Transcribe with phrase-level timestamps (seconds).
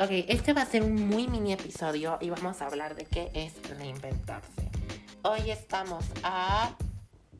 [0.00, 3.32] Ok, este va a ser un muy mini episodio y vamos a hablar de qué
[3.34, 4.70] es reinventarse.
[5.22, 6.70] Hoy estamos a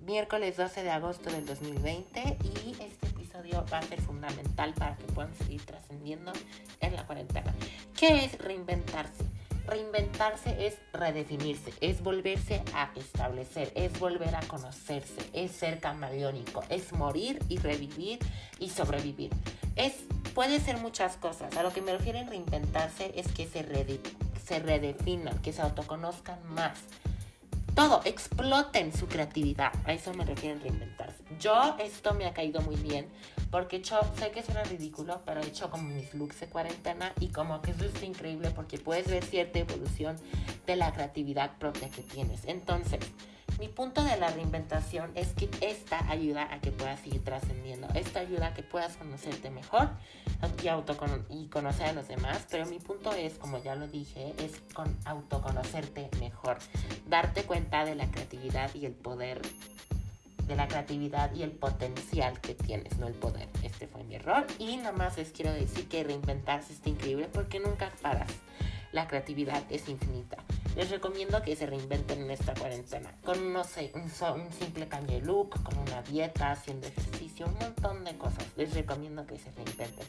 [0.01, 5.05] miércoles 12 de agosto del 2020 y este episodio va a ser fundamental para que
[5.05, 6.33] puedan seguir trascendiendo
[6.81, 7.55] en la cuarentena.
[7.97, 9.23] ¿Qué es reinventarse?
[9.65, 16.93] Reinventarse es redefinirse, es volverse a establecer, es volver a conocerse, es ser camaleónico, es
[16.93, 18.19] morir y revivir
[18.59, 19.31] y sobrevivir.
[19.77, 19.95] Es
[20.39, 21.57] puede ser muchas cosas.
[21.57, 23.67] A lo que me refiero en reinventarse es que se,
[24.47, 26.79] se redefinan, que se autoconozcan más.
[27.75, 29.73] Todo, exploten su creatividad.
[29.85, 31.25] A eso me refiero en reinventarse.
[31.41, 33.09] Yo esto me ha caído muy bien
[33.51, 37.31] porque hecho, sé que suena ridículo, pero he hecho como mis looks de cuarentena y
[37.31, 40.17] como que eso es increíble porque puedes ver cierta evolución
[40.69, 42.43] de la creatividad propia que tienes.
[42.45, 43.01] Entonces,
[43.79, 47.87] punto de la reinventación es que esta ayuda a que puedas seguir trascendiendo.
[47.95, 49.91] Esta ayuda a que puedas conocerte mejor
[50.61, 52.45] y, y conocer a los demás.
[52.51, 56.59] Pero mi punto es, como ya lo dije, es con autoconocerte mejor.
[57.07, 59.43] Darte cuenta de la creatividad y el poder
[60.49, 63.49] de la creatividad y el potencial que tienes, no el poder.
[63.63, 64.45] Este fue mi error.
[64.59, 68.33] Y nada más les quiero decir que reinventarse está increíble porque nunca paras.
[68.91, 70.39] La creatividad es infinita.
[70.79, 73.13] Les recomiendo que se reinventen en esta cuarentena.
[73.25, 74.09] Con, no sé, un,
[74.53, 78.47] simple cambio de look, con una dieta, haciendo ejercicio, un montón de cosas.
[78.57, 80.07] Les recomiendo que se reinventen,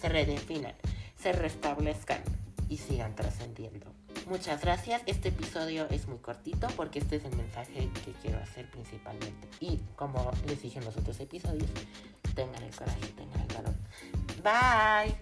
[0.00, 0.74] se redefinan,
[1.20, 2.22] se restablezcan
[2.68, 3.86] y sigan trascendiendo.
[4.28, 5.02] Muchas gracias.
[5.06, 9.48] Este episodio es muy cortito porque este es el mensaje que quiero hacer principalmente.
[9.58, 11.68] Y como les dije en los otros episodios,
[12.36, 13.74] tengan el coraje, tengan el valor.
[14.44, 15.21] Bye.